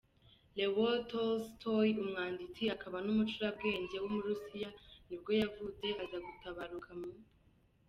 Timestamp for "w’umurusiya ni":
4.03-5.15